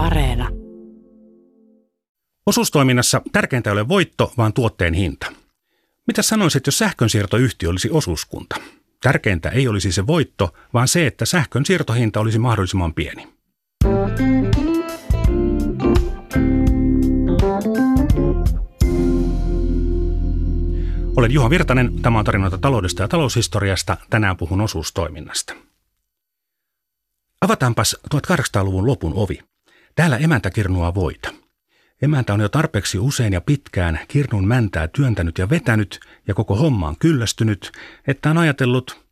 [0.00, 0.48] Areena.
[2.46, 5.32] Osuustoiminnassa tärkeintä ei ole voitto, vaan tuotteen hinta.
[6.06, 8.56] Mitä sanoisit, jos sähkönsiirtoyhtiö olisi osuuskunta?
[9.02, 13.28] Tärkeintä ei olisi se voitto, vaan se, että sähkön siirtohinta olisi mahdollisimman pieni.
[21.16, 23.96] Olen Juha Virtanen, tämä on tarinoita taloudesta ja taloushistoriasta.
[24.10, 25.54] Tänään puhun osuustoiminnasta.
[27.40, 29.49] Avataanpas 1800-luvun lopun ovi.
[30.00, 31.30] Täällä emäntä kirnua voita.
[32.02, 36.96] Emäntä on jo tarpeeksi usein ja pitkään kirnun mäntää työntänyt ja vetänyt ja koko hommaan
[36.98, 37.72] kyllästynyt,
[38.06, 39.06] että on ajatellut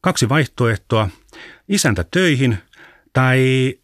[0.00, 1.08] kaksi vaihtoehtoa,
[1.68, 2.58] isäntä töihin
[3.12, 3.74] tai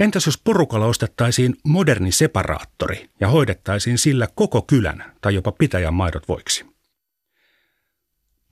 [0.00, 6.28] entäs jos porukalla ostettaisiin moderni separaattori ja hoidettaisiin sillä koko kylän tai jopa pitäjän maidot
[6.28, 6.66] voiksi.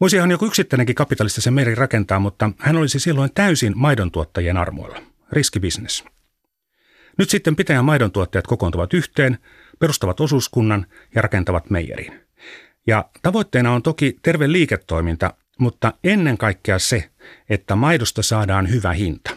[0.00, 5.02] Voisihan joku yksittäinenkin kapitalistisen meri rakentaa, mutta hän olisi silloin täysin maidontuottajien armoilla.
[5.32, 6.04] Riskibisnes.
[7.18, 9.38] Nyt sitten pitäjän maidontuottajat kokoontuvat yhteen,
[9.78, 12.20] perustavat osuuskunnan ja rakentavat meijerin.
[12.86, 17.10] Ja tavoitteena on toki terve liiketoiminta, mutta ennen kaikkea se,
[17.48, 19.30] että maidosta saadaan hyvä hinta.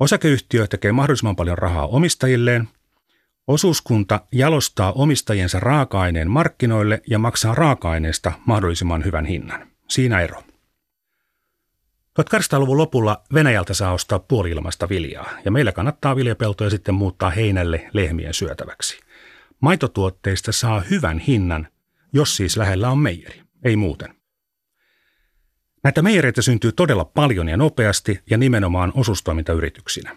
[0.00, 2.68] Osakeyhtiö tekee mahdollisimman paljon rahaa omistajilleen,
[3.48, 9.68] Osuuskunta jalostaa omistajiensa raaka-aineen markkinoille ja maksaa raaka-aineesta mahdollisimman hyvän hinnan.
[9.88, 10.42] Siinä ero.
[12.22, 14.50] 1800-luvun lopulla Venäjältä saa ostaa puoli
[14.88, 19.00] viljaa, ja meillä kannattaa viljapeltoja sitten muuttaa heinälle lehmien syötäväksi.
[19.60, 21.68] Maitotuotteista saa hyvän hinnan,
[22.12, 24.14] jos siis lähellä on meijeri, ei muuten.
[25.84, 30.16] Näitä meijereitä syntyy todella paljon ja nopeasti ja nimenomaan osuustoimintayrityksinä.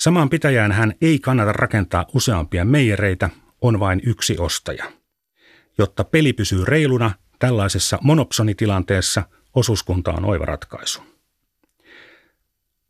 [0.00, 3.30] Samaan pitäjään hän ei kannata rakentaa useampia meijereitä,
[3.60, 4.84] on vain yksi ostaja.
[5.78, 9.22] Jotta peli pysyy reiluna, tällaisessa monopsonitilanteessa
[9.54, 11.02] osuuskunta on oiva ratkaisu.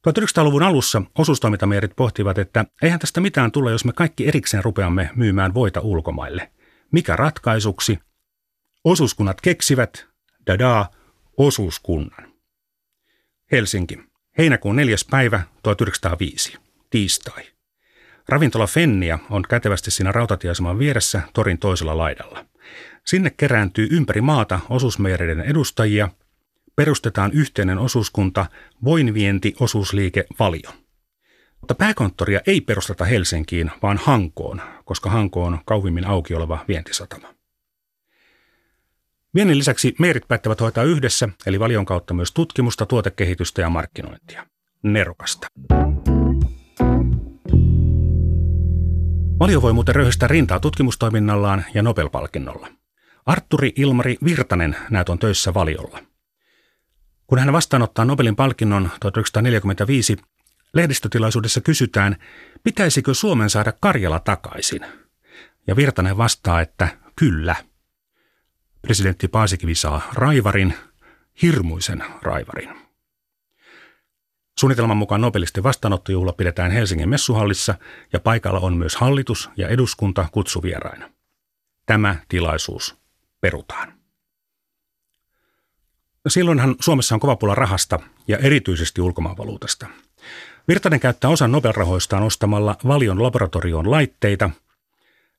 [0.09, 5.55] 1900-luvun alussa osuustoimintamierit pohtivat, että eihän tästä mitään tule, jos me kaikki erikseen rupeamme myymään
[5.55, 6.51] voita ulkomaille.
[6.93, 7.99] Mikä ratkaisuksi?
[8.85, 10.07] Osuuskunnat keksivät,
[10.47, 10.91] dadaa,
[11.37, 12.33] osuuskunnan.
[13.53, 13.99] Helsinki,
[14.39, 14.97] heinäkuun 4.
[15.11, 16.59] päivä 1905
[16.91, 17.43] tiistai.
[18.29, 22.45] Ravintola Fennia on kätevästi siinä rautatieaseman vieressä torin toisella laidalla.
[23.07, 26.09] Sinne kerääntyy ympäri maata osuusmeijereiden edustajia.
[26.77, 28.47] Perustetaan yhteinen osuuskunta
[28.85, 30.71] Voinvienti osuusliike Valio.
[31.61, 37.35] Mutta pääkonttoria ei perusteta Helsinkiin, vaan Hankoon, koska Hanko on kauvimmin auki oleva vientisatama.
[39.35, 44.47] Viennin lisäksi meirit päättävät hoitaa yhdessä, eli valion kautta myös tutkimusta, tuotekehitystä ja markkinointia.
[44.83, 45.47] Nerokasta.
[49.41, 52.69] Valio voi muuten röyhistää rintaa tutkimustoiminnallaan ja Nobel-palkinnolla.
[53.27, 56.12] Arturi Ilmari Virtanen näet on töissä Valiolla.
[57.33, 60.17] Kun hän vastaanottaa Nobelin palkinnon 1945,
[60.75, 62.17] lehdistötilaisuudessa kysytään,
[62.63, 64.87] pitäisikö Suomen saada Karjala takaisin.
[65.67, 67.57] Ja Virtanen vastaa, että kyllä.
[68.83, 70.75] Presidentti Paasikivi saa raivarin,
[71.43, 72.77] hirmuisen raivarin.
[74.61, 77.75] Suunnitelman mukaan Nobelistin vastaanottojuhla pidetään Helsingin messuhallissa
[78.13, 81.11] ja paikalla on myös hallitus ja eduskunta kutsuvieraina.
[81.87, 82.97] Tämä tilaisuus
[83.41, 84.02] perutaan.
[86.29, 89.87] Silloinhan Suomessa on kova pula rahasta ja erityisesti ulkomaanvaluutasta.
[90.69, 94.51] Virtanen käyttää osan Nobel-rahoistaan ostamalla Valion laboratorioon laitteita.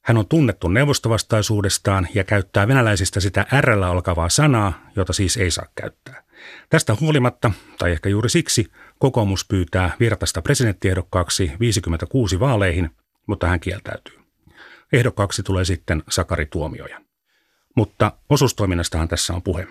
[0.02, 5.66] Hän on tunnettu neuvostovastaisuudestaan ja käyttää venäläisistä sitä r alkavaa sanaa, jota siis ei saa
[5.76, 6.24] käyttää.
[6.70, 12.90] Tästä huolimatta, tai ehkä juuri siksi, Kokoomus pyytää Virtasta presidenttiehdokkaaksi 56 vaaleihin,
[13.28, 14.20] mutta hän kieltäytyy.
[14.94, 17.02] Ehdokkaaksi tulee sitten Sakari Tuomioja.
[17.76, 19.68] Mutta osuustoiminnastahan tässä on puhe.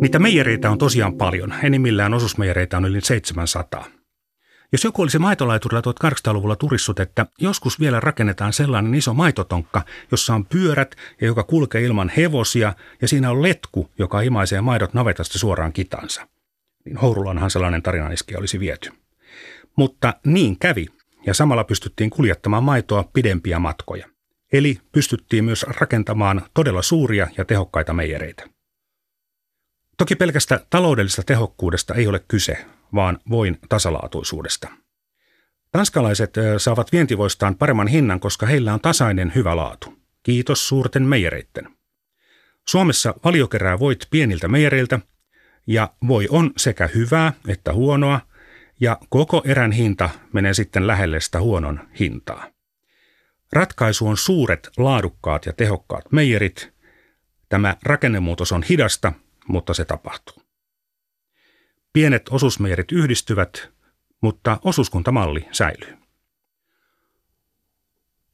[0.00, 1.54] Niitä meijereitä on tosiaan paljon.
[1.62, 3.84] Enimmillään osuusmeijereitä on yli 700.
[4.72, 10.46] Jos joku olisi maitolaiturilla 1800-luvulla turissut, että joskus vielä rakennetaan sellainen iso maitotonkka, jossa on
[10.46, 12.72] pyörät ja joka kulkee ilman hevosia
[13.02, 16.28] ja siinä on letku, joka imaisee maidot navetasta suoraan kitansa,
[16.84, 18.90] niin Hourulanhan sellainen tarinaniski olisi viety.
[19.76, 20.86] Mutta niin kävi
[21.26, 24.06] ja samalla pystyttiin kuljettamaan maitoa pidempiä matkoja.
[24.52, 28.59] Eli pystyttiin myös rakentamaan todella suuria ja tehokkaita meijereitä.
[30.00, 34.68] Toki pelkästä taloudellisesta tehokkuudesta ei ole kyse, vaan voin tasalaatuisuudesta.
[35.72, 39.98] Tanskalaiset saavat vientivoistaan paremman hinnan, koska heillä on tasainen hyvä laatu.
[40.22, 41.68] Kiitos suurten meijereitten.
[42.68, 45.00] Suomessa valio kerää voit pieniltä meijereiltä,
[45.66, 48.20] ja voi on sekä hyvää että huonoa,
[48.80, 52.46] ja koko erän hinta menee sitten lähelle sitä huonon hintaa.
[53.52, 56.72] Ratkaisu on suuret, laadukkaat ja tehokkaat meijerit.
[57.48, 59.12] Tämä rakennemuutos on hidasta,
[59.50, 60.42] mutta se tapahtuu.
[61.92, 63.70] Pienet osuusmeijerit yhdistyvät,
[64.20, 65.96] mutta osuuskuntamalli säilyy.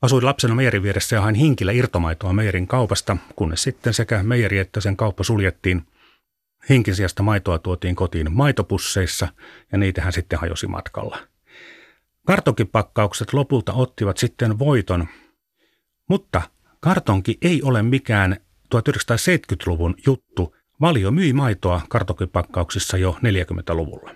[0.03, 4.81] Asuin lapsena meijerin vieressä ja hain hinkillä irtomaitoa meijerin kaupasta, kunnes sitten sekä meijeri että
[4.81, 5.87] sen kauppa suljettiin.
[6.69, 9.29] Hinkin sijasta maitoa tuotiin kotiin maitopusseissa
[9.73, 11.19] ja niitähän sitten hajosi matkalla.
[12.27, 15.09] Kartonkipakkaukset lopulta ottivat sitten voiton,
[16.09, 16.43] mutta
[16.81, 18.37] kartonki ei ole mikään
[18.75, 20.57] 1970-luvun juttu.
[20.81, 24.15] Valio myi maitoa kartonkipakkauksissa jo 40-luvulla.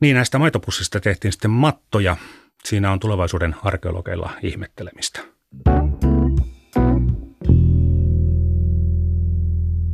[0.00, 2.16] Niin näistä maitopussista tehtiin sitten mattoja.
[2.64, 5.20] Siinä on tulevaisuuden arkeologeilla ihmettelemistä.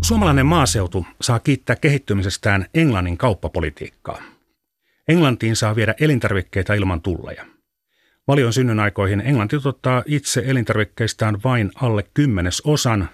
[0.04, 4.22] Suomalainen maaseutu saa kiittää kehittymisestään Englannin kauppapolitiikkaa.
[5.08, 7.46] Englantiin saa viedä elintarvikkeita ilman tulleja.
[8.28, 13.08] Valion synnyn aikoihin Englanti tuottaa itse elintarvikkeistaan vain alle kymmenes osan.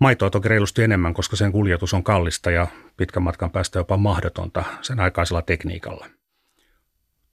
[0.00, 2.66] Maitoa toki reilusti enemmän, koska sen kuljetus on kallista ja
[2.96, 6.06] pitkän matkan päästä jopa mahdotonta sen aikaisella tekniikalla.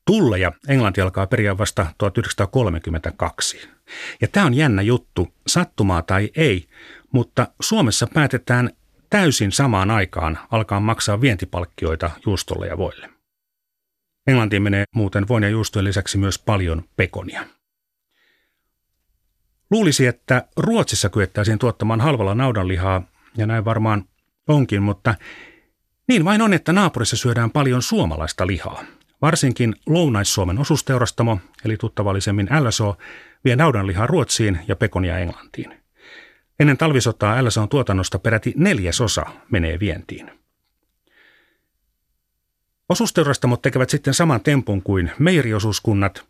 [0.05, 3.69] Tulleja Englanti alkaa periä vasta 1932.
[4.21, 6.67] Ja tämä on jännä juttu, sattumaa tai ei,
[7.11, 8.69] mutta Suomessa päätetään
[9.09, 13.09] täysin samaan aikaan alkaa maksaa vientipalkkioita juustolle ja voille.
[14.27, 17.56] Englantiin menee muuten voin ja juustojen lisäksi myös paljon pekonia.
[19.71, 23.01] Luulisi, että Ruotsissa kyettäisiin tuottamaan halvalla naudanlihaa,
[23.37, 24.05] ja näin varmaan
[24.47, 25.15] onkin, mutta
[26.07, 28.83] niin vain on, että naapurissa syödään paljon suomalaista lihaa.
[29.21, 32.97] Varsinkin Lounais-Suomen osuusteurastamo, eli tuttavallisemmin LSO,
[33.45, 35.73] vie naudanlihaa Ruotsiin ja pekonia Englantiin.
[36.59, 40.31] Ennen talvisotaa LSOn tuotannosta peräti neljäsosa menee vientiin.
[42.89, 46.25] Osuusteurastamot tekevät sitten saman tempun kuin meijeriosuuskunnat.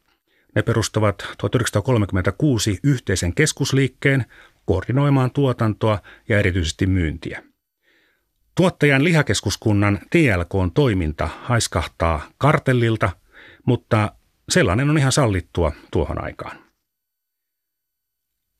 [0.58, 4.26] Ne perustavat 1936 yhteisen keskusliikkeen
[4.66, 6.00] koordinoimaan tuotantoa
[6.30, 7.44] ja erityisesti myyntiä.
[8.56, 13.10] Tuottajan lihakeskuskunnan TLKn toiminta haiskahtaa kartellilta,
[13.66, 14.12] mutta
[14.50, 16.58] sellainen on ihan sallittua tuohon aikaan.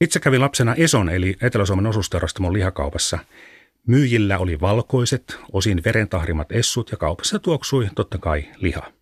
[0.02, 3.20] Itse kävin lapsena Eson eli Etelä-Suomen osuusteurastamon lihakaupassa–
[3.88, 8.97] Myyjillä oli valkoiset, osin verentahrimat essut ja kaupassa tuoksui totta kai liha.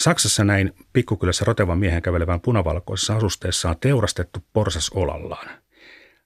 [0.00, 5.48] Saksassa näin pikkukylässä rotevan miehen kävelevän punavalkoisessa asusteessaan teurastettu porsas olallaan.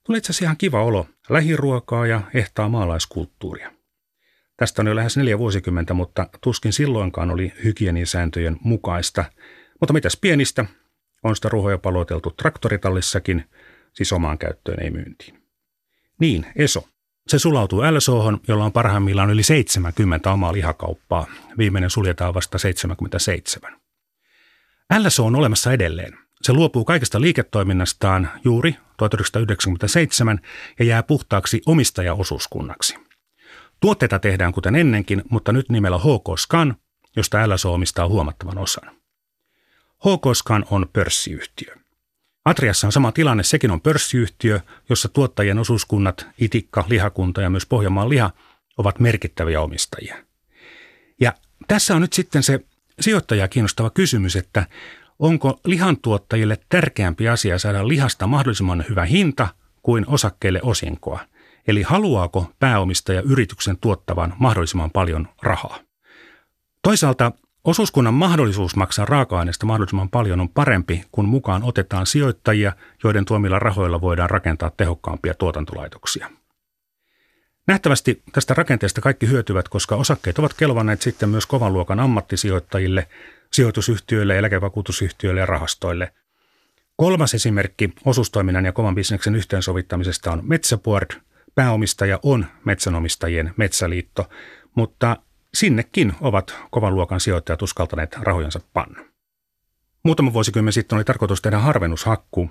[0.04, 3.72] Tuli itse asiassa ihan kiva olo, lähiruokaa ja ehtaa maalaiskulttuuria.
[4.56, 9.24] Tästä on jo lähes neljä vuosikymmentä, mutta tuskin silloinkaan oli hygienisääntöjen mukaista.
[9.80, 10.64] Mutta mitäs pienistä?
[11.22, 13.44] On sitä ruhoja paloteltu traktoritallissakin,
[13.92, 15.42] siis omaan käyttöön ei myyntiin.
[16.20, 16.88] Niin, Eso.
[17.28, 21.26] Se sulautuu LSOhon, jolla on parhaimmillaan yli 70 omaa lihakauppaa.
[21.58, 23.80] Viimeinen suljetaan vasta 77.
[24.98, 26.18] LSO on olemassa edelleen.
[26.42, 30.40] Se luopuu kaikesta liiketoiminnastaan juuri 1997
[30.78, 32.96] ja jää puhtaaksi omistajaosuuskunnaksi.
[33.80, 36.76] Tuotteita tehdään kuten ennenkin, mutta nyt nimellä HK Scan,
[37.16, 38.90] josta LSO omistaa huomattavan osan.
[39.98, 41.85] HK Scan on pörssiyhtiö.
[42.46, 48.08] Atriassa on sama tilanne, sekin on pörssiyhtiö, jossa tuottajien osuuskunnat, Itikka, Lihakunta ja myös Pohjanmaan
[48.08, 48.30] liha
[48.78, 50.16] ovat merkittäviä omistajia.
[51.20, 51.32] Ja
[51.68, 52.60] tässä on nyt sitten se
[53.00, 54.66] sijoittajaa kiinnostava kysymys, että
[55.18, 59.48] onko lihantuottajille tärkeämpi asia saada lihasta mahdollisimman hyvä hinta
[59.82, 61.20] kuin osakkeille osinkoa?
[61.68, 65.78] Eli haluaako pääomistaja yrityksen tuottavan mahdollisimman paljon rahaa?
[66.82, 67.32] Toisaalta
[67.66, 72.72] Osuuskunnan mahdollisuus maksaa raaka-aineesta mahdollisimman paljon on parempi, kun mukaan otetaan sijoittajia,
[73.04, 76.30] joiden tuomilla rahoilla voidaan rakentaa tehokkaampia tuotantolaitoksia.
[77.66, 83.08] Nähtävästi tästä rakenteesta kaikki hyötyvät, koska osakkeet ovat kelvanneet sitten myös kovan luokan ammattisijoittajille,
[83.52, 86.12] sijoitusyhtiöille, eläkevakuutusyhtiöille ja rahastoille.
[86.96, 91.10] Kolmas esimerkki osuustoiminnan ja kovan bisneksen yhteensovittamisesta on Metsäpuord.
[91.54, 94.30] Pääomistaja on metsänomistajien metsäliitto,
[94.74, 95.16] mutta
[95.56, 99.04] sinnekin ovat kovan luokan sijoittajat uskaltaneet rahojensa panna.
[100.02, 102.50] Muutama vuosikymmen sitten oli tarkoitus tehdä harvennushakku.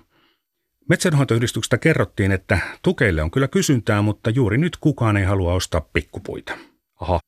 [0.89, 6.57] Metsänhoitoyhdistyksestä kerrottiin, että tukeille on kyllä kysyntää, mutta juuri nyt kukaan ei halua ostaa pikkupuita.
[7.01, 7.19] Aha.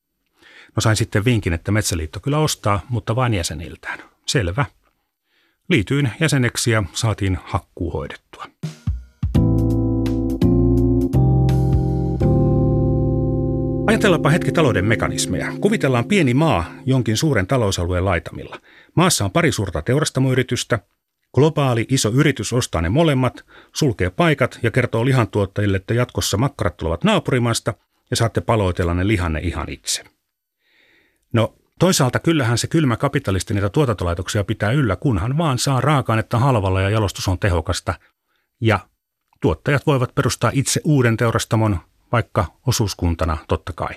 [0.76, 3.98] No sain sitten vinkin, että Metsäliitto kyllä ostaa, mutta vain jäseniltään.
[4.26, 4.66] Selvä.
[5.68, 8.44] Liityin jäseneksi ja saatiin hakkuu hoidettua.
[13.88, 15.52] Ajatellaanpa hetki talouden mekanismeja.
[15.60, 18.56] Kuvitellaan pieni maa jonkin suuren talousalueen laitamilla.
[18.94, 20.78] Maassa on pari suurta teurastamoyritystä.
[21.34, 27.04] Globaali iso yritys ostaa ne molemmat, sulkee paikat ja kertoo lihantuottajille, että jatkossa makkarat tulevat
[27.04, 27.74] naapurimaasta
[28.10, 30.04] ja saatte paloitella ne lihanne ihan itse.
[31.32, 36.80] No toisaalta kyllähän se kylmä kapitalisti niitä tuotantolaitoksia pitää yllä, kunhan vaan saa raaka-ainetta halvalla
[36.80, 37.94] ja jalostus on tehokasta.
[38.60, 38.78] Ja
[39.40, 41.80] tuottajat voivat perustaa itse uuden teurastamon,
[42.12, 43.94] vaikka osuuskuntana totta kai.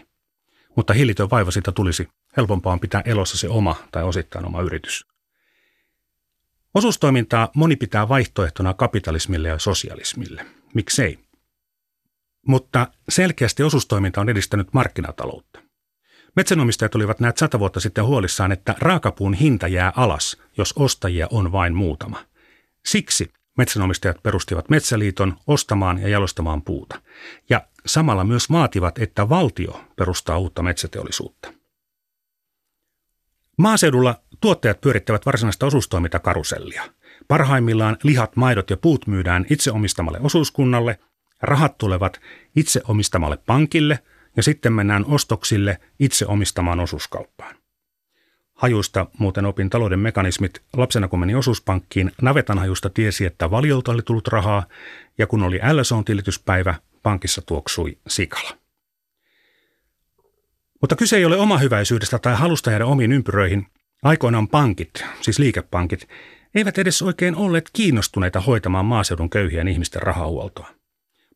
[0.75, 2.07] mutta hillitön vaiva siitä tulisi.
[2.37, 5.05] Helpompaa on pitää elossa se oma tai osittain oma yritys.
[6.73, 10.45] Osuustoimintaa moni pitää vaihtoehtona kapitalismille ja sosialismille.
[10.73, 11.19] Miksei?
[12.47, 15.59] Mutta selkeästi osuustoiminta on edistänyt markkinataloutta.
[16.35, 21.51] Metsänomistajat olivat näet sata vuotta sitten huolissaan, että raakapuun hinta jää alas, jos ostajia on
[21.51, 22.25] vain muutama.
[22.85, 27.01] Siksi metsänomistajat perustivat Metsäliiton ostamaan ja jalostamaan puuta.
[27.49, 31.53] Ja samalla myös vaativat, että valtio perustaa uutta metsäteollisuutta.
[33.57, 36.83] Maaseudulla tuottajat pyörittävät varsinaista osuustoimintakarusellia.
[37.27, 40.99] Parhaimmillaan lihat, maidot ja puut myydään itse omistamalle osuuskunnalle,
[41.41, 42.21] rahat tulevat
[42.55, 43.99] itse omistamalle pankille
[44.37, 47.55] ja sitten mennään ostoksille itse omistamaan osuuskauppaan.
[48.53, 50.61] Hajuista muuten opin talouden mekanismit.
[50.77, 54.63] Lapsena kun meni osuuspankkiin, navetan hajusta tiesi, että valiolta oli tullut rahaa
[55.17, 58.57] ja kun oli LSO-tilityspäivä, pankissa tuoksui sikala.
[60.81, 63.67] Mutta kyse ei ole oma hyväisyydestä tai halusta jäädä omiin ympyröihin.
[64.03, 66.07] Aikoinaan pankit, siis liikepankit,
[66.55, 70.69] eivät edes oikein olleet kiinnostuneita hoitamaan maaseudun köyhien ihmisten rahahuoltoa.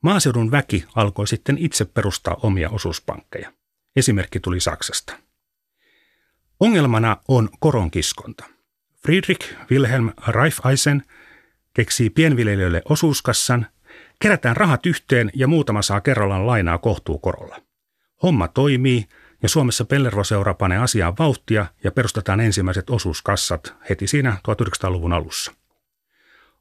[0.01, 3.53] Maaseudun väki alkoi sitten itse perustaa omia osuuspankkeja.
[3.95, 5.17] Esimerkki tuli Saksasta.
[6.59, 8.45] Ongelmana on koronkiskonta.
[9.01, 11.03] Friedrich Wilhelm Raiffeisen
[11.73, 13.67] keksii pienviljelijöille osuuskassan,
[14.19, 17.61] kerätään rahat yhteen ja muutama saa kerrallaan lainaa kohtuukorolla.
[18.23, 19.05] Homma toimii
[19.43, 25.51] ja Suomessa Pellervo-seura panee asiaan vauhtia ja perustetaan ensimmäiset osuuskassat heti siinä 1900-luvun alussa.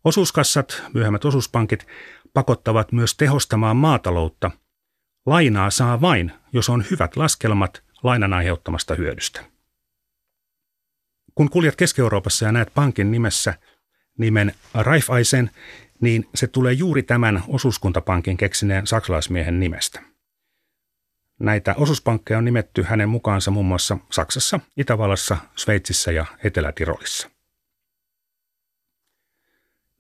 [0.05, 1.87] Osuuskassat, myöhemmät osuuspankit,
[2.35, 4.51] pakottavat myös tehostamaan maataloutta.
[5.27, 9.45] Lainaa saa vain, jos on hyvät laskelmat lainan aiheuttamasta hyödystä.
[11.35, 13.55] Kun kuljet Keski-Euroopassa ja näet pankin nimessä
[14.19, 15.51] nimen Raiffeisen,
[16.05, 20.01] niin se tulee juuri tämän osuuskuntapankin keksineen saksalaismiehen nimestä.
[21.39, 27.31] Näitä osuuspankkeja on nimetty hänen mukaansa muun muassa Saksassa, Itävallassa, Sveitsissä ja Etelä-Tirolissa.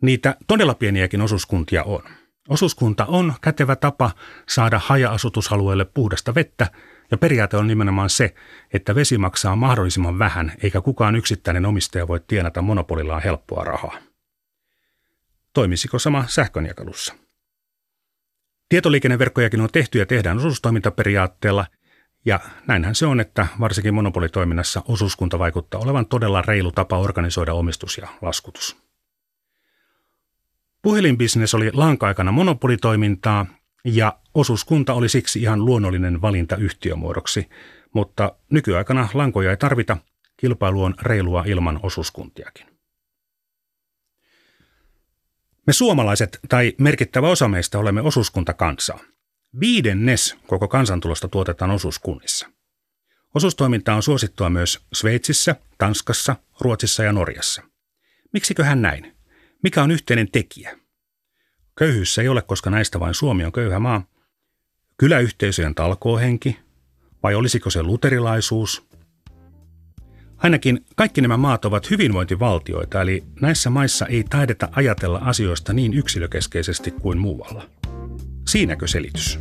[0.02, 2.02] Niitä todella pieniäkin osuuskuntia on.
[2.48, 4.10] Osuuskunta on kätevä tapa
[4.48, 6.66] saada haja-asutusalueelle puhdasta vettä
[7.10, 8.34] ja periaate on nimenomaan se,
[8.72, 14.13] että vesi maksaa mahdollisimman vähän eikä kukaan yksittäinen omistaja voi tienata monopolillaan helppoa rahaa.
[15.54, 17.14] Toimisiko sama sähkönjakelussa?
[18.68, 21.66] Tietoliikenneverkkojakin on tehty ja tehdään osuustoimintaperiaatteella,
[22.24, 27.98] ja näinhän se on, että varsinkin monopolitoiminnassa osuuskunta vaikuttaa olevan todella reilu tapa organisoida omistus
[27.98, 28.76] ja laskutus.
[30.82, 33.46] Puhelinbisnes oli lanka-aikana monopolitoimintaa
[33.84, 37.48] ja osuuskunta oli siksi ihan luonnollinen valinta yhtiömuodoksi,
[37.92, 39.96] mutta nykyaikana lankoja ei tarvita,
[40.36, 42.73] kilpailu on reilua ilman osuuskuntiakin.
[45.66, 48.98] Me suomalaiset tai merkittävä osa meistä olemme osuuskuntakansaa.
[49.60, 52.48] Viidennes koko kansantulosta tuotetaan osuuskunnissa.
[53.34, 57.62] Osuustoiminta on suosittua myös Sveitsissä, Tanskassa, Ruotsissa ja Norjassa.
[58.32, 59.16] Miksiköhän näin?
[59.62, 60.78] Mikä on yhteinen tekijä?
[61.78, 64.06] Köyhyys ei ole, koska näistä vain Suomi on köyhä maa.
[64.98, 66.58] Kyläyhteisöjen talkoohenki?
[67.22, 68.86] Vai olisiko se luterilaisuus?
[70.44, 76.90] Ainakin kaikki nämä maat ovat hyvinvointivaltioita, eli näissä maissa ei taideta ajatella asioista niin yksilökeskeisesti
[76.90, 77.66] kuin muualla.
[78.48, 79.38] Siinäkö selitys?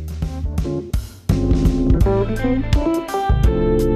[2.04, 2.74] Thank
[3.82, 3.93] you.